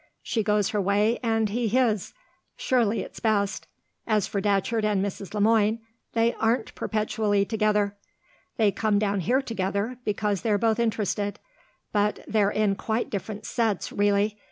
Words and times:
She 0.23 0.41
goes 0.41 0.69
her 0.69 0.81
way 0.81 1.19
and 1.21 1.47
he 1.49 1.67
his. 1.67 2.15
Surely 2.55 3.01
it's 3.03 3.19
best. 3.19 3.67
As 4.07 4.25
for 4.25 4.41
Datcherd 4.41 4.83
and 4.83 5.05
Mrs. 5.05 5.35
Le 5.35 5.41
Moine 5.41 5.79
they 6.13 6.33
aren't 6.39 6.73
perpetually 6.73 7.45
together. 7.45 7.95
They 8.57 8.71
come 8.71 8.97
down 8.97 9.19
here 9.19 9.43
together 9.43 9.99
because 10.03 10.41
they're 10.41 10.57
both 10.57 10.79
interested; 10.79 11.37
but 11.93 12.25
they're 12.27 12.49
in 12.49 12.73
quite 12.77 13.11
different 13.11 13.45
sets, 13.45 13.91
really. 13.91 14.39